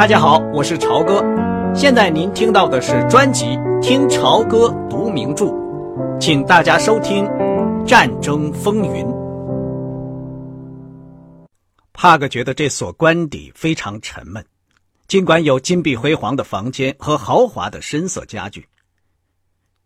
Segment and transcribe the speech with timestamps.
[0.00, 1.22] 大家好，我是朝哥。
[1.74, 3.44] 现在您听到的是专辑
[3.82, 5.44] 《听朝歌读名著》，
[6.18, 7.22] 请大家收听
[7.84, 9.04] 《战争风云》。
[11.92, 14.42] 帕格觉得这所官邸非常沉闷，
[15.06, 18.66] 尽管有金碧辉煌的房间和豪华的深色家具。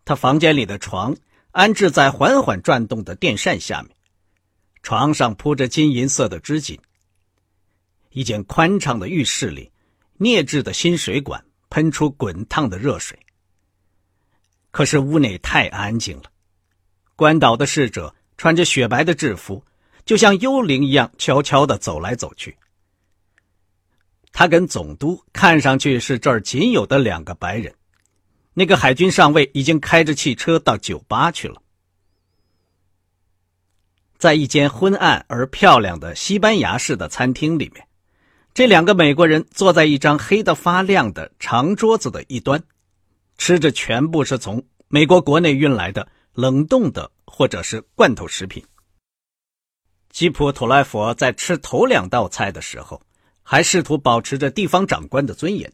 [0.05, 1.12] 他房间里的床
[1.51, 3.91] 安置在缓缓转动的电扇下面，
[4.81, 6.79] 床上铺着金银色的织锦。
[8.11, 9.73] 一间宽敞的浴室里，
[10.18, 13.18] 镍制的新水管喷出滚烫的热水。
[14.71, 16.25] 可是屋内太安静了，
[17.17, 19.64] 关岛的侍者穿着雪白的制服，
[20.04, 22.57] 就像幽灵一样悄悄地走来走去。
[24.32, 27.73] 他跟总督看上去是这儿仅有的两个白人。
[28.53, 31.61] 那个海军上尉已经开着汽车到酒吧去了。
[34.19, 37.87] 在一间昏暗而漂亮的西班牙式的餐厅里面。
[38.55, 42.62] 这两个美国人坐在一张黑得发亮的长桌子的一端，
[43.37, 48.64] 吃着全部是从美国国内运来的冷冻的或者是罐头食品。
[50.09, 53.03] 吉普·托莱佛在吃头两道菜的时候，
[53.42, 55.73] 还试图保持着地方长官的尊严，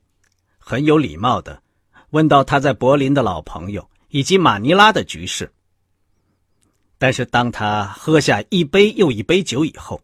[0.59, 1.63] 很有礼貌的
[2.11, 5.53] 问到他在柏林的老朋友以及马尼拉的局势。
[6.97, 10.01] 但是当他喝下一杯又一杯酒以后，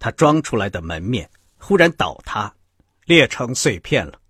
[0.00, 1.30] 他装出来的门面。
[1.60, 2.52] 忽然倒塌，
[3.04, 4.20] 裂成碎片了。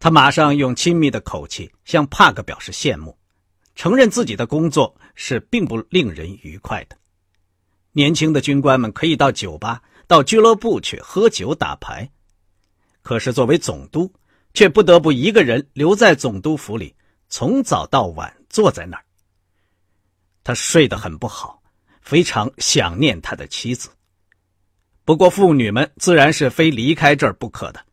[0.00, 3.16] 他马上用亲密的口气向帕克表示羡慕，
[3.74, 6.96] 承认自己的工作是并不令人愉快的。
[7.92, 12.10] 年轻的军官们可以到酒吧、到俱乐部去喝酒打牌，
[13.02, 14.12] 可是作为总督，
[14.52, 16.94] 却不得不一个人留在总督府里，
[17.28, 19.04] 从早到晚坐在那儿。
[20.42, 21.62] 他睡得很不好，
[22.02, 23.88] 非常想念他的妻子。
[25.04, 27.84] 不过，妇女们自然是非离开这儿不可的。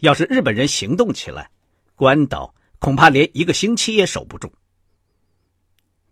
[0.00, 1.48] 要是日本人行动起来，
[1.94, 4.52] 关岛恐怕连一个星期也守不住。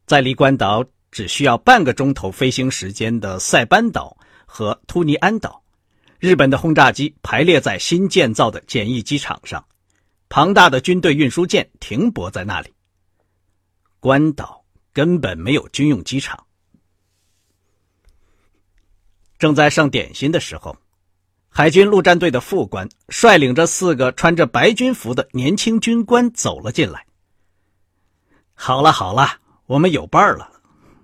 [0.07, 5.63] 在离关岛只需要半个钟头飞行时间的塞班岛和突尼安岛，
[6.19, 9.63] 日本的轰炸机排列在新建造的简易机场上，
[10.31, 12.73] 庞大的军队运输舰停泊在那里。
[14.01, 14.65] 关岛
[14.95, 16.47] 根本没有军用机场。
[19.43, 20.77] 正在上点心的时候，
[21.49, 27.05] 海军陆战队的副官率领着四个穿着白军服的年轻军官走了进来。
[28.55, 30.49] 好了好了，我们有伴了，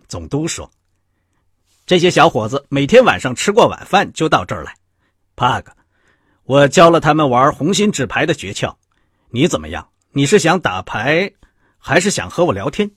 [0.07, 0.71] 总督说
[1.85, 4.77] ：“这些小伙子每天晚上吃过晚饭就到这儿来。”
[5.35, 5.73] 帕克，
[6.45, 8.77] 我教了他们玩红心纸牌的诀窍，
[9.31, 9.89] 你怎么样？
[10.13, 11.33] 你是想打牌，
[11.77, 12.89] 还是想和我聊天？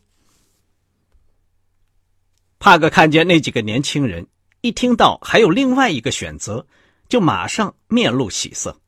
[2.60, 4.28] 帕克看见那几个年轻人。
[4.62, 6.66] 一听到还有另外一个选择，
[7.10, 8.80] 就马上面露喜色。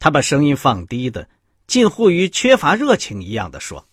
[0.00, 1.28] 他把声音放低的，
[1.68, 3.86] 近乎于缺乏热情一样的说：“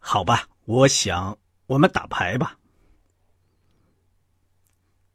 [0.00, 2.58] 好吧，我想我们打牌吧。”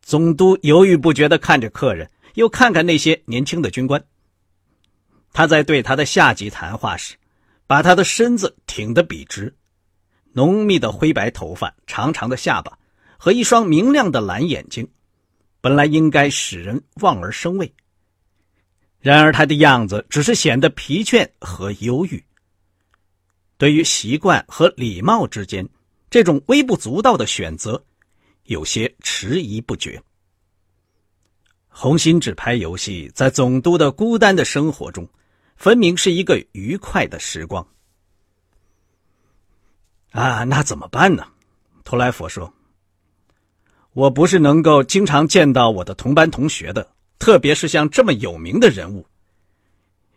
[0.01, 4.03] 总督犹豫不决的看着客人，又看看那些年轻的军官。
[5.33, 7.17] 他在对他的下级谈话时，
[7.67, 9.53] 把他的身子挺得笔直，
[10.31, 12.79] 浓密的灰白头发，长长的下巴。
[13.21, 14.87] 和一双明亮的蓝眼睛，
[15.59, 17.71] 本来应该使人望而生畏。
[19.01, 22.23] 然而他的样子只是显得疲倦和忧郁。
[23.57, 25.67] 对于习惯和礼貌之间
[26.09, 27.83] 这种微不足道的选择，
[28.45, 30.01] 有些迟疑不决。
[31.67, 35.05] 红心纸牌游戏在总督的孤单的生活中，
[35.57, 37.67] 分明是一个愉快的时光。
[40.11, 41.27] 啊，那怎么办呢？
[41.83, 42.53] 托莱佛说。
[43.99, 49.05] 我不是能够经常见到我的同班同学的，特别是像这么有名的人物。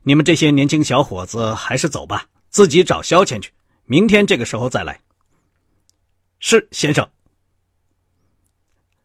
[0.05, 3.51] 你们这些年轻小伙子还是走吧，自己找消遣去。
[3.87, 5.01] 明天这个时候再来。
[6.39, 7.11] 是，先生。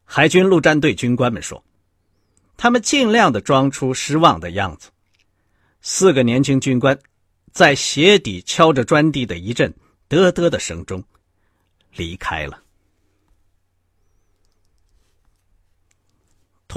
[0.05, 1.63] 海军陆战队军官们说，
[2.55, 4.91] 他们尽量的装出失望的样子。
[5.81, 6.99] 四个年轻军官
[7.51, 9.73] 在鞋底敲着砖地的一阵
[10.07, 11.03] 嘚嘚的声中
[11.95, 12.61] 离开了。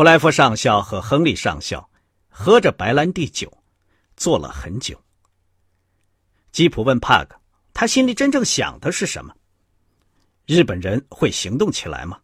[0.00, 1.90] 托莱夫上校和亨利上校
[2.30, 3.52] 喝着白兰地酒，
[4.16, 4.98] 坐了很久。
[6.52, 7.38] 吉普问帕克
[7.74, 9.34] ：“他心里真正想的是什么？
[10.46, 12.18] 日本人会行动起来吗？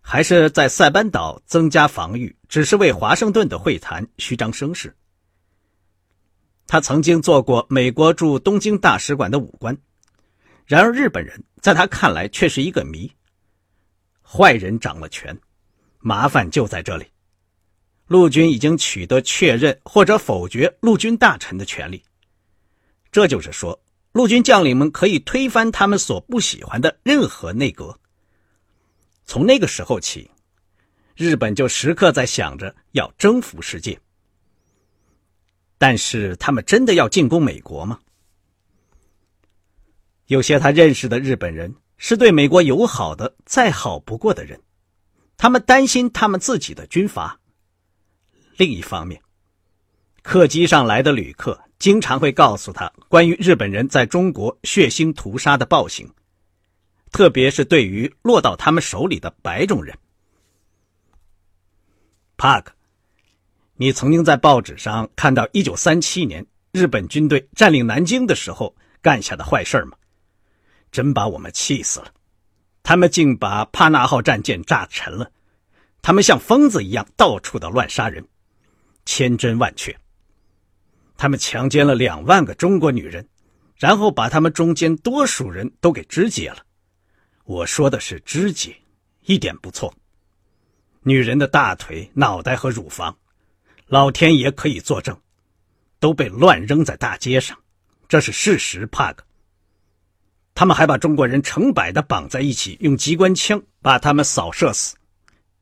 [0.00, 4.96] 还是在塞班岛增加防御，只是为华盛顿的会谈虚张声势？”
[6.68, 9.76] 他曾经做过美国驻东京大使馆的武官，
[10.66, 13.12] 然而日本人在他看来却是一个谜。
[14.22, 15.36] 坏人掌了权。
[15.98, 17.06] 麻烦就在这里，
[18.06, 22.02] 陆军已经取得确认或者否决陆军大臣的权利。
[23.10, 23.78] 这就是说，
[24.12, 27.98] 陆军将领们可以推翻他们所不喜欢的任何内阁。
[29.24, 30.30] 从那个时候起，
[31.16, 33.98] 日本就时刻在想着要征服世界。
[35.78, 37.98] 但是，他们真的要进攻美国吗？
[40.26, 44.60] 有些他认识的日本人是对美国友好的再好不过的人，
[45.38, 47.40] 他们担心他们自己的军阀。
[48.56, 49.22] 另一方面，
[50.22, 56.12] 客机上来的旅客经常会告诉他关于日本人在中国血腥屠杀的暴行，
[57.12, 59.96] 特别是对于落到他们手里的白种人。
[62.36, 62.72] 帕克，
[63.76, 69.96] 你曾经在报纸上看到1937年日本军队占领南京的时候干下的坏事吗？
[70.90, 72.12] 真把我们气死了！
[72.88, 75.30] 他们竟把帕纳号战舰炸沉了，
[76.00, 78.26] 他们像疯子一样到处的乱杀人，
[79.04, 79.94] 千真万确。
[81.14, 83.28] 他们强奸了两万个中国女人，
[83.76, 86.64] 然后把他们中间多数人都给肢解了。
[87.44, 88.74] 我说的是肢解，
[89.26, 89.92] 一点不错。
[91.02, 93.14] 女人的大腿、脑袋和乳房，
[93.88, 95.14] 老天爷可以作证，
[96.00, 97.54] 都被乱扔在大街上，
[98.08, 98.86] 这是事实。
[98.86, 99.27] 帕克。
[100.58, 104.96] 他们还把中国人成百的绑在一起，用机关枪把他们扫射死。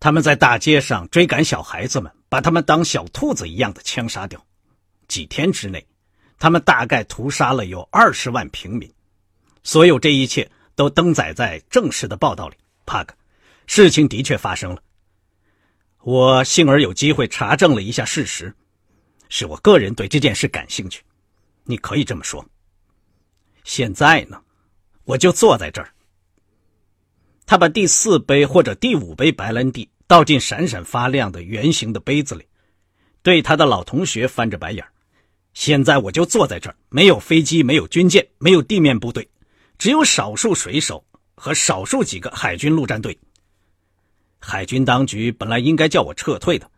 [0.00, 4.42] 他们在大街上追赶小孩子们，把他们当小兔子一样的枪杀掉。
[5.06, 5.86] 几天之内，
[6.38, 8.90] 他们大概屠杀了有二十万平民。
[9.62, 12.56] 所有这一切都登载在正式的报道里。
[12.86, 13.14] 帕克，
[13.66, 14.80] 事情的确发生了。
[16.04, 18.50] 我幸而有机会查证了一下事实，
[19.28, 21.02] 是我个人对这件事感兴趣。
[21.64, 22.42] 你可以这么说。
[23.62, 24.40] 现在呢？
[25.06, 25.90] 我就坐在这儿。
[27.46, 32.44] 他把第四杯或者第五杯白兰地倒进闪闪发亮的圆形的杯子里，
[33.22, 34.84] 对他的老同学翻着白眼
[35.54, 39.26] 现在我就坐在这儿，没有飞机，没有军舰，没有地面部队，
[39.78, 41.02] 只有少数水手
[41.34, 43.16] 和少数几个海军陆战队。
[44.38, 46.70] 海军当局本来应该叫我撤退的，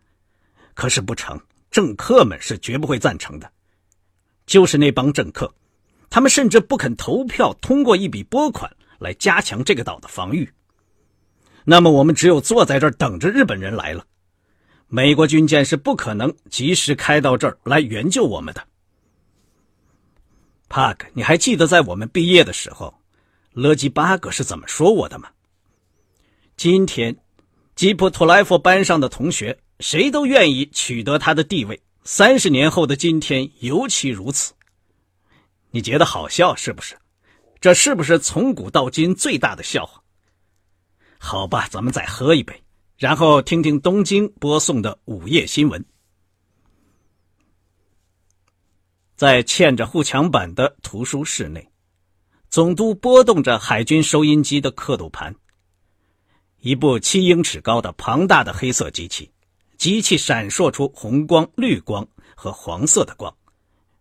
[0.75, 1.41] 可是不成，
[1.71, 3.51] 政客们是绝不会赞成的。
[4.47, 5.53] 就是那帮政客。
[6.11, 10.51] 他们甚至不肯投票通过一笔拨款来加强这个岛的防御。
[11.65, 14.07] 那么，我们只有坐在这儿等着日本人来了。
[14.87, 18.65] 美国军舰是不可能及时开到这儿来援救我们的。
[20.71, 22.95] 帕克，你还记得在我们毕业的时候，
[23.53, 25.29] 勒基巴格是怎么说我的吗？
[26.57, 27.15] 今天，
[27.75, 31.81] 吉普托莱夫班上的同学谁都愿意取得他的地位。
[32.03, 34.55] 三十年后的今天，尤其如此。
[35.71, 36.97] 你觉得好笑是不是？
[37.61, 40.03] 这是不是从古到今最大的笑话？
[41.19, 42.63] 好吧，咱们再喝一杯，
[42.97, 45.85] 然后听听东京播送的午夜新闻。
[49.17, 51.69] 在嵌着护墙板的图书室内，
[52.49, 55.35] 总督拨动着海军收音机的刻度盘。
[56.61, 59.33] 一部七英尺高的庞大的黑色机器，
[59.77, 62.07] 机器闪烁出红光、绿光
[62.37, 63.37] 和黄色的光。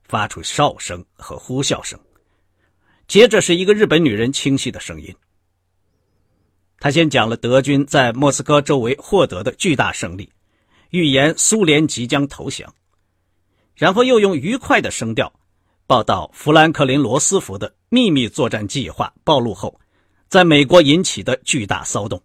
[0.07, 1.99] 发出哨声和呼啸声，
[3.07, 5.13] 接着是一个日本女人清晰的声音。
[6.79, 10.31] 他先讲了德军在莫斯科周围获得的巨大胜利，
[10.91, 12.73] 预言苏联即将投降，
[13.75, 15.33] 然后又用愉快的声调
[15.87, 19.79] 报道富兰克林·罗斯福的秘密作战计划暴露后，
[20.29, 22.21] 在美国引起的巨大骚动。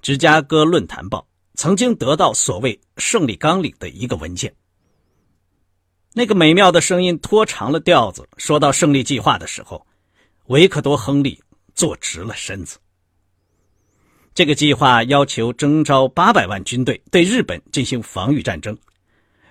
[0.00, 4.54] 芝加哥论坛报曾经得到所谓“胜利纲领”的一个文件。
[6.16, 9.84] 那个美妙的声音拖长了调子，说到胜利计划的时候，
[10.46, 11.42] 维克多·亨利
[11.74, 12.78] 坐直了身子。
[14.32, 18.78] 这个计划要求征召八百万军队对日本进行防御战争，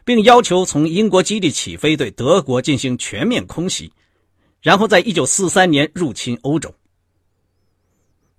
[0.05, 3.91] 并要求从英国基地起飞对德国进行全面空袭，
[4.62, 6.74] 然后在一九四三年入侵欧洲。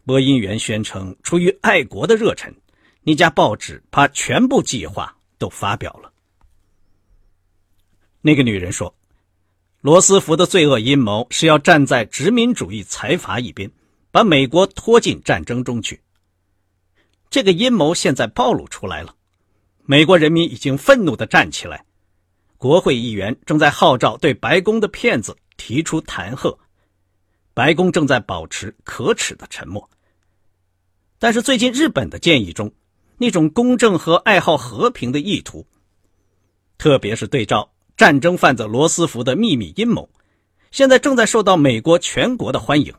[0.06, 2.54] 播音员宣称，出于爱国的热忱，
[3.02, 6.10] 那家报纸把全部计划都发表了。
[8.26, 8.94] 那个女人说
[9.82, 13.70] ：“罗斯福的罪恶阴谋是要站在殖民主义财阀一边，
[14.10, 16.00] 把美国拖进战争中去。
[17.28, 19.14] 这个阴谋现在暴露出来了，
[19.84, 21.84] 美国人民已经愤怒地站起来，
[22.56, 26.56] 国会议员正在号召对白宫的骗子提出弹劾，
[27.52, 29.90] 白宫正在保持可耻的沉默。
[31.18, 32.72] 但是最近日本的建议中，
[33.18, 35.66] 那种公正和爱好和平的意图，
[36.78, 40.08] 特别是对照。”战争贩子罗斯福的秘密阴谋，
[40.70, 42.92] 现在正在受到美国全国的欢迎。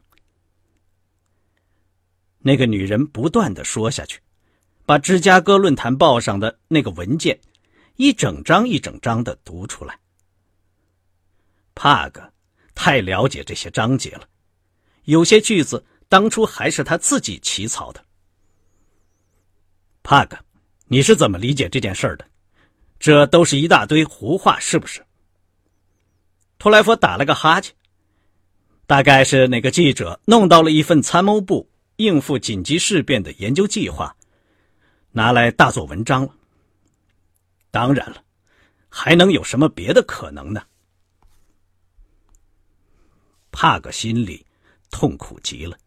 [2.39, 4.21] 那个女人不断的说下去，
[4.85, 7.39] 把芝加哥论坛报上的那个文件
[7.95, 9.99] 一整张一整张的读出来。
[11.73, 12.21] 帕格
[12.73, 14.29] 太了解这些章节了，
[15.03, 18.05] 有些句子当初还是他自己起草的。
[20.03, 20.37] 帕格，
[20.87, 22.25] 你是怎么理解这件事的？
[22.99, 25.05] 这都是一大堆胡话，是不是？
[26.57, 27.75] 托莱佛打了个哈欠，
[28.87, 34.15] 大概是哪个记者弄到了一份参谋部应付紧急事变的研究计划，
[35.11, 36.33] 拿来大做文章了。
[37.69, 38.23] 当然了，
[38.89, 40.63] 还能有什么别的可能呢？
[43.51, 44.45] 帕格心里
[44.89, 45.77] 痛苦极了。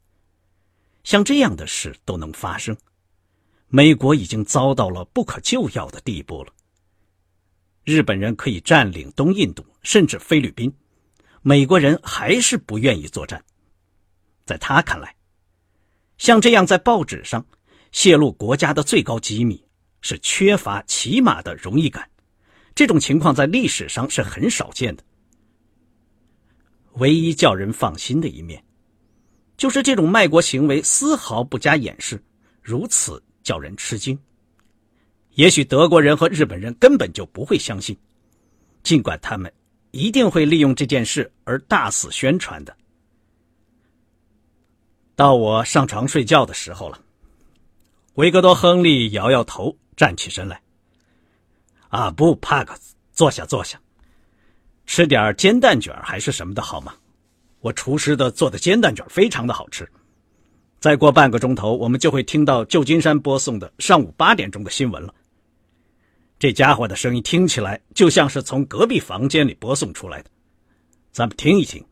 [1.02, 2.76] 像这样的事都能发生，
[3.68, 6.52] 美国已经遭到了不可救药的地步了。
[7.88, 10.70] 日本人可以占领东印度，甚至菲律宾，
[11.40, 13.42] 美国人还是不愿意作战。
[14.44, 15.16] 在他看来，
[16.18, 17.42] 像这样在报纸上
[17.90, 19.64] 泄露国家的最高机密，
[20.02, 22.06] 是缺乏起码的荣誉感。
[22.74, 25.02] 这种情况在历史上是很少见的。
[26.96, 28.62] 唯一叫人放心的一面，
[29.56, 32.22] 就是这种卖国行为丝毫不加掩饰，
[32.60, 34.18] 如此叫人吃惊。
[35.38, 37.96] 也许德国人和日本人根本就不会相信，
[38.82, 39.52] 尽管他们
[39.92, 42.76] 一定会利用这件事而大肆宣传的。
[45.14, 46.98] 到我上床睡觉的时候了，
[48.14, 50.60] 维克多·亨利摇摇头，站起身来。
[51.86, 53.80] 啊，不，帕克斯，坐下，坐下。
[54.86, 56.92] 吃点煎蛋卷还是什么的好吗？
[57.60, 59.88] 我厨师的做的煎蛋卷非常的好吃。
[60.80, 65.14] 再过半个钟头，我们就会听到旧金山播送的上午八点钟的新闻了。
[66.38, 70.30] 这家伙的声音听起来就像是从隔壁房间里播送出来的。
[71.10, 71.84] 咱们听一听，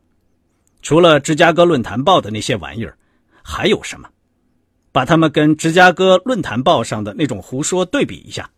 [0.82, 2.96] 除了芝加哥论坛报的那些玩意儿，
[3.42, 4.08] 还有什么？
[4.92, 8.48] 把他们跟芝加哥论坛报上的那种胡说对比一下。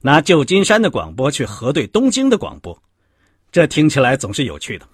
[0.00, 2.82] 拿旧金山的广播去核对东京的广播。
[3.52, 4.88] 这听起来总是有趣的。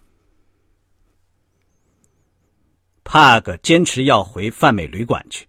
[3.05, 5.47] 帕格坚持要回泛美旅馆去，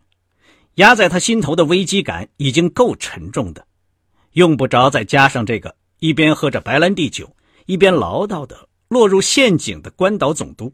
[0.76, 3.66] 压在他心头的危机感已经够沉重的，
[4.38, 10.72] 用不着再加上这个一边喝着白兰地酒，一边唠叨的落入陷阱的关岛总督。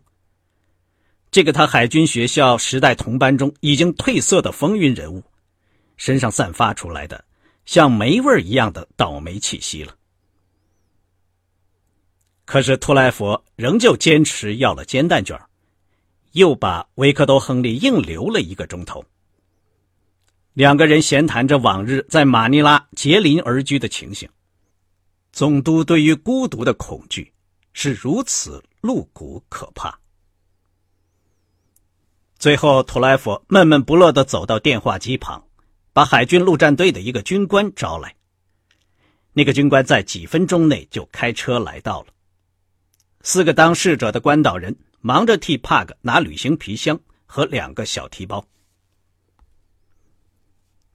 [1.32, 5.24] 这个他海军学校时代同班中已经褪色的风云人物，
[5.96, 7.24] 身上散发出来的
[7.64, 9.96] 像霉味一样的倒霉气息了。
[12.44, 15.40] 可是托莱佛仍旧坚持要了煎蛋卷，
[16.34, 19.02] 又把维克多·亨利硬留了一个钟头。
[20.54, 24.30] 两个人闲谈着往日在马尼拉结邻而居的情形。
[25.32, 27.34] 总督对于孤独的恐惧
[27.74, 30.00] 是如此露骨可怕。
[32.38, 35.44] 最后，图莱佛闷闷不乐地走到电话机旁，
[35.92, 38.14] 把海军陆战队的一个军官招来。
[39.32, 42.08] 那个军官在几分钟内就开车来到了。
[43.22, 48.46] 四个当侍者的关岛人忙着替帕格拿旅行皮箱和两个小提包。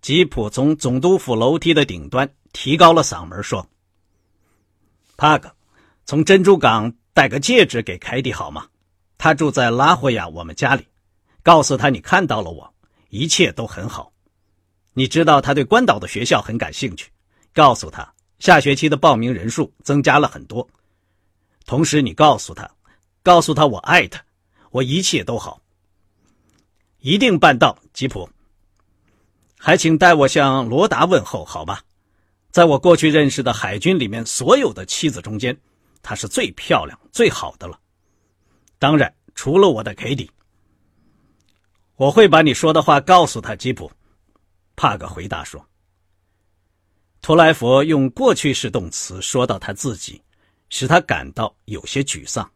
[0.08, 3.68] 吉普从总督府楼梯的顶端提高了嗓门说
[5.18, 5.54] ：“帕格，
[6.06, 8.66] 从珍珠港带个戒指给凯蒂好吗？
[9.18, 10.86] 他住在拉霍亚我们家里，
[11.42, 12.74] 告诉他你看到了我，
[13.10, 14.10] 一切都很好。
[14.94, 17.10] 你知道他对关岛的学校很感兴趣，
[17.52, 20.66] 告诉他下学期的报名人数增加了很多。”
[21.66, 22.66] 同时，你告诉他，
[23.22, 24.24] 告诉他我爱他，
[24.70, 25.60] 我一切都好，
[27.00, 27.76] 一定办到。
[27.92, 28.26] 吉普，
[29.58, 31.82] 还请代我向罗达问候，好吧？
[32.50, 35.54] 在我过去认识的海军里面所有的妻子中间，
[36.02, 37.78] 她是最漂亮、最好的了。
[38.78, 40.30] 当然，除了我的凯蒂。
[41.96, 43.56] 我会把你说的话告诉他。
[43.56, 43.90] 吉普，
[44.76, 45.62] 帕格回答说。
[47.20, 50.22] 托莱佛用过去式动词说到他自己。
[50.70, 52.46] 使他感到有些沮丧。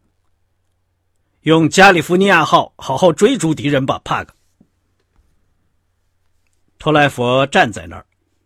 [1.44, 4.34] 用加利福尼亚号好好追逐敌人吧，帕克。
[6.82, 8.04] 托莱佛站在那儿，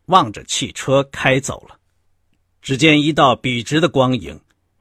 [0.09, 1.81] 望着汽车开走了。
[2.61, 4.39] 只见一道笔直的光影，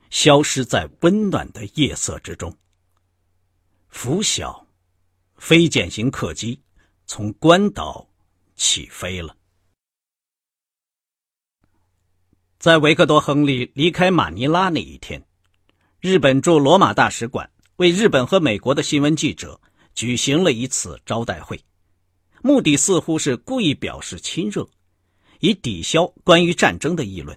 [0.09, 2.53] 消失在温暖的夜色之中。
[3.87, 4.67] 拂晓，
[5.37, 6.59] 非减型客机
[7.07, 8.09] 从关岛
[8.57, 9.33] 起飞了。
[12.59, 15.25] 在维克多·亨利离开马尼拉那一天，
[16.01, 19.61] 日本驻罗马大使馆为日本和美国的新闻记者
[19.93, 21.57] 举行了一次招待会，
[22.45, 24.69] 目的似乎是故意表示亲热，
[25.39, 27.35] 以抵消关于战争的议论。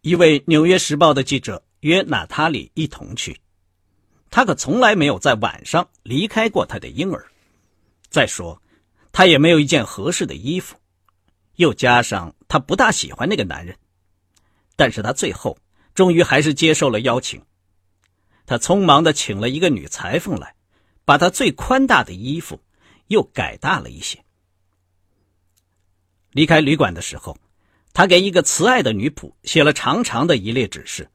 [0.00, 3.38] 一位《纽约时报》的记者约娜塔莉一同去，
[4.30, 7.26] 他可从来没有在晚上离开过他的婴儿。
[8.08, 8.62] 再说，
[9.12, 10.74] 他也没有一件合适的衣服，
[11.56, 13.76] 又加上他不大喜欢那个男人，
[14.74, 15.58] 但是他最后
[15.94, 17.42] 终于还是接受了邀请。
[18.46, 20.54] 他匆忙的请了一个女裁缝来，
[21.04, 22.58] 把他最宽大的衣服
[23.12, 24.18] 又改大了一些。
[26.32, 27.36] 离开旅馆的时候，
[27.92, 31.08] 他给一个慈爱的女仆写了长长的一列指示，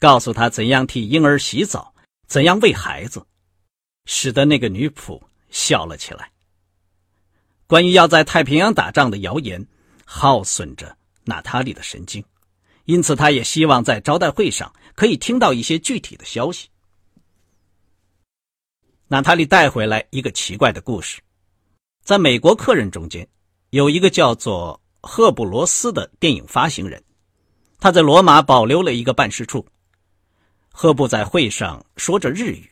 [0.00, 1.94] 告诉她怎样替婴儿洗澡，
[2.26, 3.24] 怎样喂孩子，
[4.06, 6.32] 使得那个女仆笑了起来。
[7.68, 9.64] 关于要在太平洋打仗的谣言，
[10.04, 12.24] 耗损着娜塔莉的神经，
[12.86, 16.68] 因此他也希望在招待会上可以听到一些具体的消息。
[19.06, 21.20] 娜塔莉带回来一个奇怪的故事，
[22.02, 23.28] 在美国客人中间，
[23.70, 27.02] 有一个叫做赫布罗斯的电影发行人，
[27.78, 29.66] 他在罗马保留了一个办事处。
[30.72, 32.70] 赫布在会上说着日语，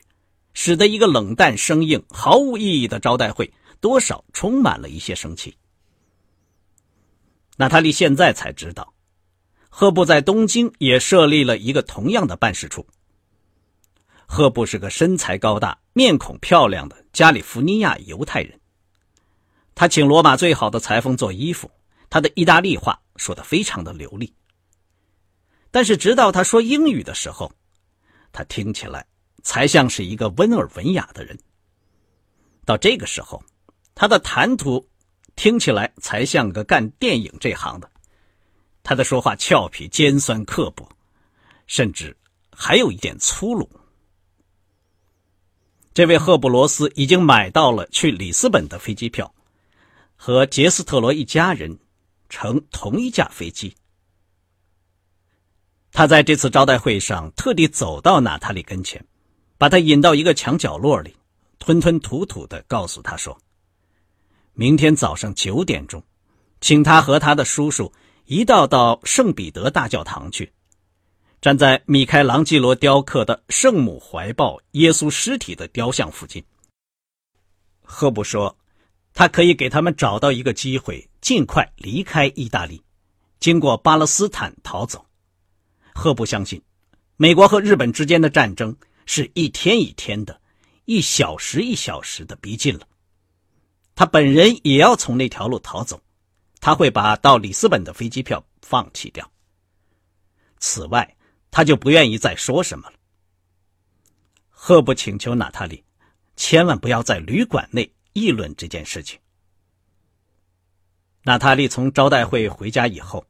[0.55, 3.53] 使得一个冷淡生硬、毫无意义的招待会。
[3.81, 5.57] 多少充满了一些生气。
[7.57, 8.95] 娜塔莉现在才知道，
[9.69, 12.87] 赫布在东京也设立了一个同样的办事处。
[14.25, 18.61] 赫布是个身材高大、面孔漂亮的加利福尼亚犹太人。
[19.75, 21.71] 他请罗马最好的裁缝做衣服，
[22.11, 24.33] 他的意大利话说的非常的流利。
[25.71, 27.53] 但是直到他说英语的时候，
[28.33, 29.07] 他听起来
[29.43, 31.39] 才像是一个温尔文雅的人。
[32.65, 33.43] 到这个时候。
[33.95, 34.89] 他的谈吐
[35.37, 37.91] 听起来才像个干电影这行的，
[38.83, 40.89] 他的说话俏皮、尖酸刻薄，
[41.67, 42.17] 甚至
[42.51, 43.69] 还有一点粗鲁。
[45.95, 49.35] 这位赫布罗斯已经买到了去里斯本的飞机票，
[50.17, 51.79] 和杰斯特罗一家人
[52.31, 53.75] 乘同一架飞机。
[55.93, 59.05] 他在这次招待会上特地走到娜塔莉跟前，
[59.59, 61.15] 把她引到一个墙角落里，
[61.59, 63.39] 吞吞吐吐的告诉她说。
[64.55, 66.03] 明天早上九点钟，
[66.63, 67.93] 请他和他的叔叔
[68.25, 70.51] 一道到圣彼得大教堂去，
[71.43, 76.45] 站在米开朗基罗雕刻的圣母怀抱耶稣尸体的雕像附近。
[77.83, 78.57] 赫布说，
[79.13, 82.81] 他可以给他们找到一个机会，尽快离开意大利，
[83.41, 85.05] 经过巴勒斯坦逃走。
[85.93, 86.63] 赫布相信，
[87.17, 90.41] 美国和日本之间的战争是一天一天的，
[90.85, 92.87] 一小时一小时的逼近了。
[93.97, 96.01] 他本人也要从那条路逃走，
[96.61, 99.29] 他会把到里斯本的飞机票放弃掉。
[100.61, 101.17] 此外，
[101.53, 102.97] 他就不愿意再说什么了。
[104.49, 105.85] 赫布请求娜塔莉，
[106.35, 109.21] 千万不要在旅馆内议论这件事情。
[111.25, 113.27] 娜塔莉从招待会回家以后，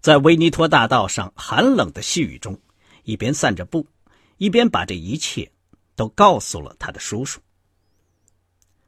[0.00, 2.60] 在维尼托大道上寒冷的细雨中，
[3.04, 3.86] 一边散着步，
[4.36, 5.50] 一边把这一切
[5.96, 7.40] 都告诉了他的叔叔。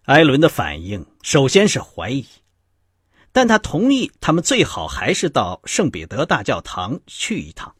[0.02, 2.26] 艾伦的反应首先是怀疑，
[3.32, 7.75] 但他同意他们最好还是到圣彼得大教堂去一趟。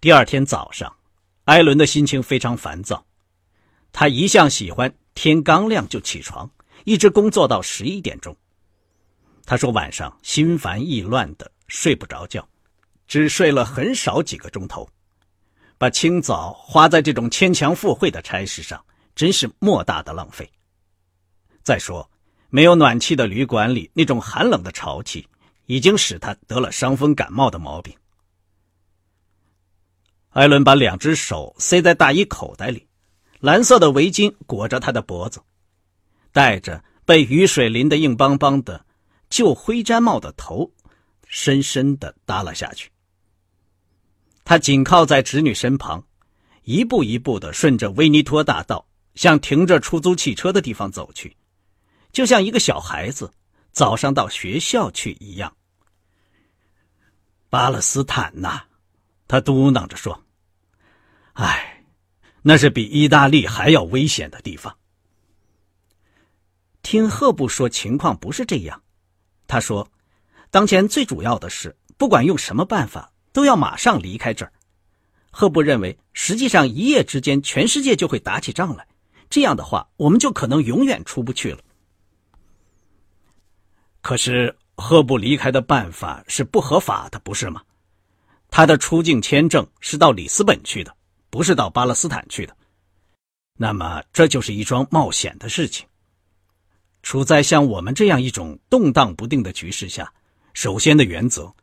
[0.00, 0.94] 第二天早上，
[1.42, 3.04] 艾伦的心情非常烦躁。
[3.90, 6.48] 他一向喜欢天刚亮就起床，
[6.84, 8.36] 一直工作到十一点钟。
[9.44, 12.48] 他说晚上心烦意乱的睡不着觉，
[13.08, 14.88] 只睡了很少几个钟头，
[15.76, 18.80] 把清早花在这种牵强附会的差事上。
[19.16, 20.48] 真是莫大的浪费。
[21.64, 22.08] 再说，
[22.50, 25.26] 没有暖气的旅馆里，那种寒冷的潮气
[25.66, 27.92] 已经使他得了伤风感冒的毛病。
[30.30, 32.86] 艾伦把两只手塞在大衣口袋里，
[33.40, 35.40] 蓝色的围巾裹着他的脖子，
[36.32, 38.84] 戴着被雨水淋得硬邦邦的
[39.30, 40.70] 旧灰毡帽的头，
[41.26, 42.90] 深深的耷拉下去。
[44.44, 46.04] 他紧靠在侄女身旁，
[46.62, 48.84] 一步一步的顺着威尼托大道。
[49.14, 51.36] 向停着出租汽车的地方走去，
[52.12, 53.32] 就像一个小孩子
[53.72, 55.56] 早上到学校去一样。
[57.50, 58.62] 巴勒斯坦呐，
[59.28, 60.24] 他嘟囔着说
[61.34, 61.84] ：“唉，
[62.42, 64.76] 那是比意大利还要危险的地方。”
[66.82, 68.82] 听赫布说，情况不是这样。
[69.46, 69.88] 他说
[70.50, 74.52] ：“当前最主要的是，不管用什么办法，都要马上离开这儿。”
[75.30, 78.88] 赫布认为，实际上一夜之间，全世界就会打起仗来。
[79.28, 81.58] 这样的话，我们就可能永远出不去了。
[84.00, 87.62] 可是赫布离开的办法是不合法的，不是吗？
[88.50, 90.94] 他的出境签证是到里斯本去的，
[91.30, 92.56] 不是到巴勒斯坦去的。
[93.56, 95.86] 那么，这就是一桩冒险的事情。
[97.02, 100.12] 处在像我们这样一种动荡不定的局势下，
[100.54, 101.54] 首先的原则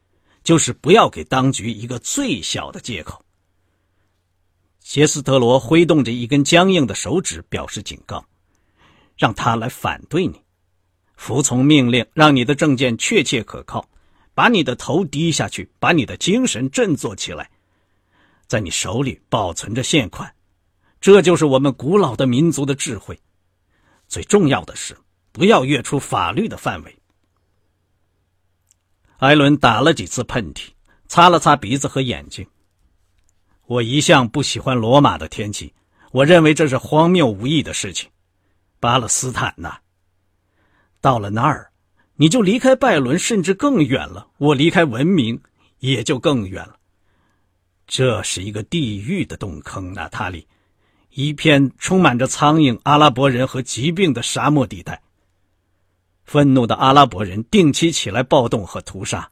[0.43, 3.23] 就是不要给当局一个最小的借口。
[4.79, 8.23] 杰斯特罗挥动着一根僵硬的手指，表示警告，
[9.17, 10.41] 让他来反对你。
[11.17, 13.87] 服从命令，让你的证件确切可靠，
[14.35, 17.49] 把你的头低下去，把你的精神振作起来，
[18.45, 20.31] 在你手里保存着现款。
[21.01, 23.19] 这就是我们古老的民族的智慧。
[24.07, 24.95] 最重要的是，
[25.31, 26.95] 不要越出法律的范围。
[29.17, 30.67] 艾伦打了几次喷嚏，
[31.07, 32.45] 擦了擦鼻子和眼睛。
[33.65, 35.73] 我一向不喜欢罗马的天气，
[36.11, 38.09] 我认为这是荒谬无益的事情。
[38.79, 39.77] 巴勒斯坦呐，
[40.99, 41.71] 到了那儿，
[42.17, 44.27] 你就离开拜伦，甚至更远了。
[44.37, 45.41] 我离开文明，
[45.79, 46.77] 也就更远了。
[47.87, 50.47] 这是一个地狱的洞坑，娜塔莉，
[51.09, 55.01] 一片充满着苍蝇、阿拉伯人和疾病的沙漠地带。
[56.23, 59.29] 愤怒的阿拉伯人定期起来暴动和屠杀。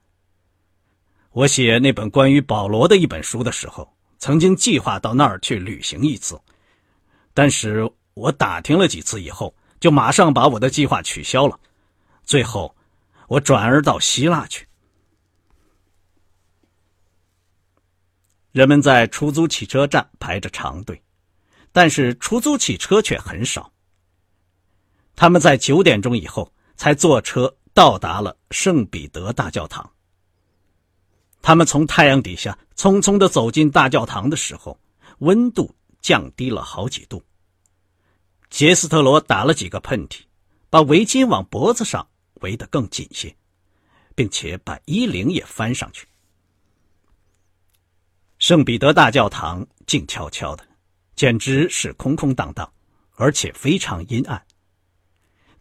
[1.32, 6.40] 我写那本关于保罗的一本书的时候，曾经计划到那儿去旅行一次，
[7.34, 11.58] 但是我打听了几次以后，就马上把我的计划取消了。
[12.34, 12.76] 最后，
[13.28, 14.68] 我转而到希腊去。
[18.52, 21.00] 人们在出租汽车站排着长队，
[21.72, 23.72] 但是出租汽车却很少。
[25.16, 26.52] 他们在九点钟以后。
[26.76, 29.90] 才坐车到达了圣彼得大教堂。
[31.42, 34.78] 他们从太阳底下匆匆的走进大教堂的时候，
[35.20, 37.24] 温度降低了好几度。
[38.50, 40.22] 杰斯特罗打了几个喷嚏，
[40.72, 42.08] 把围巾往脖子上
[42.44, 43.36] 围得更紧些，
[44.14, 46.08] 并且把衣领也翻上去。
[48.38, 50.64] 圣彼得大教堂静悄悄的，
[51.16, 52.72] 简直是空空荡荡，
[53.16, 54.46] 而且非常阴暗。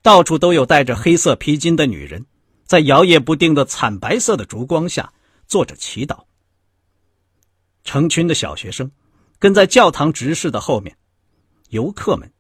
[0.03, 2.27] 到处都有戴着黑色披巾的女人，
[2.65, 5.13] 在摇曳不定的惨白色的烛光下
[5.47, 6.25] 坐着祈祷。
[7.85, 8.91] 成群的小学生
[9.39, 10.97] 跟在教堂执事的后面，
[11.69, 12.33] 游客们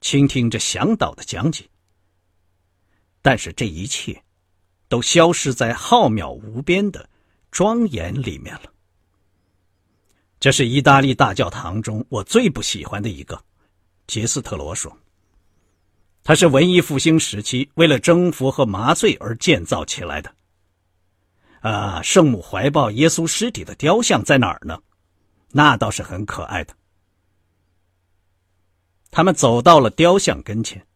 [0.00, 1.68] 倾听着向导的讲解。
[3.24, 4.22] 但是这一切
[4.86, 7.08] 都消失在浩渺无边的
[7.50, 8.70] 庄严里面了。
[10.38, 13.42] 这是意大利大教堂中我最不喜欢的一个，
[14.06, 14.94] 杰斯特罗说。
[16.22, 20.34] 它是文艺复兴时期为了征服和麻醉而建造起来的。
[21.60, 24.78] 啊，圣母怀抱耶稣尸体的雕像在哪儿呢？
[25.50, 26.76] 那倒是很可爱的。
[29.10, 30.86] 他们走到了雕像跟前，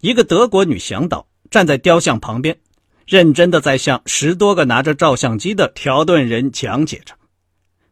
[0.00, 2.58] 一个德国女向导站在雕像旁边，
[3.06, 7.14] 认真的在向十多个拿着照相机的条顿人讲解着。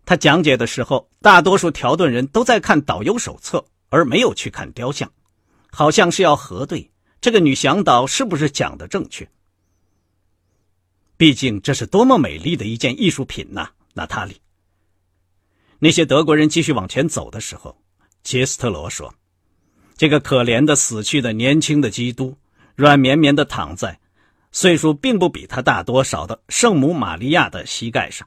[0.06, 5.10] 他讲解的时候，大多数条顿人都在看导游手册，而没有去看雕像。
[5.70, 6.90] 好像是要核对
[7.20, 9.28] 这个女向导是不是讲的正确。
[11.18, 14.40] 毕竟这是多么美丽的一件艺术品呐，娜塔莉。
[15.78, 17.76] 那些德国人继续往前走的时候，
[18.22, 19.12] 杰斯特罗说
[19.98, 22.38] ：“这个可怜的死去的年轻的基督，
[22.76, 23.98] 软绵绵的躺在
[24.52, 28.26] 岁数并不比他大多少的圣母玛利亚的膝盖上。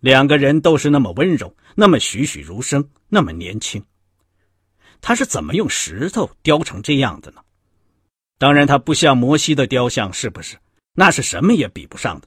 [0.00, 3.82] 两个人都是那么温柔，那么栩栩如生，那么年轻。”
[5.00, 7.40] 他是怎么用石头雕成这样的呢？
[8.36, 10.56] 当然，他不像摩西的雕像，是不是？
[10.94, 12.26] 那是什么也比不上的。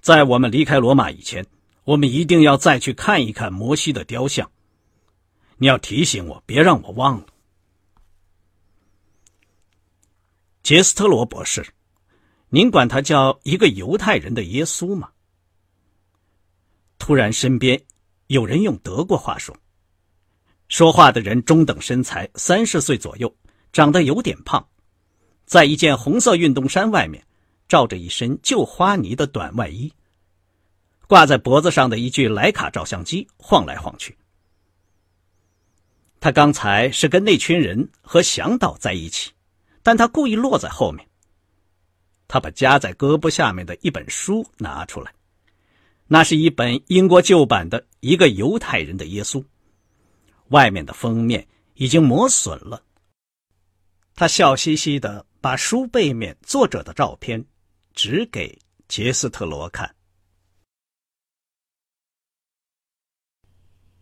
[0.00, 1.44] 在我们离开罗马以前，
[1.82, 4.48] 我们一定要再去看一看摩西的雕像。
[5.58, 7.26] 你要提醒我，别让我忘了。
[10.66, 11.64] 杰斯特罗博士，
[12.48, 15.10] 您管他叫一个犹太人的耶稣吗？
[16.98, 17.80] 突然，身边
[18.26, 19.56] 有人用德国话说。
[20.66, 23.32] 说话的人中等身材，三十岁左右，
[23.72, 24.66] 长得有点胖，
[25.44, 27.24] 在一件红色运动衫外面，
[27.68, 29.92] 罩着一身旧花呢的短外衣。
[31.06, 34.18] 挂在脖子上的一具徕卡照相机晃来晃去。
[36.18, 39.30] 他刚才是跟那群人和向导在一起，
[39.86, 41.08] 但他故意落在后面。
[42.26, 45.14] 他把夹在胳膊下面的一本书拿出来，
[46.08, 49.40] 那是一本英国旧版的《一个犹太人的耶稣》。
[50.48, 52.82] 外面的封面已经磨损了。
[54.16, 57.44] 他笑嘻嘻的把书背面作者的照片
[57.94, 59.94] 指给杰斯特罗看。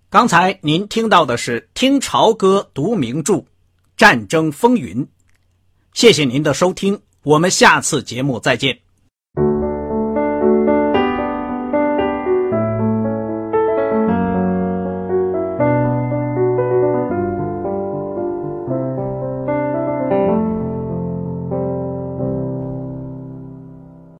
[0.09, 3.45] 刚才您听到的是《听潮歌读名著：
[3.99, 5.05] 战争风云》，
[5.95, 8.84] 谢谢您的收听，我们下次节目再见。